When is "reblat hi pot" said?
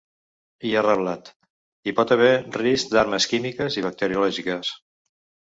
0.85-2.13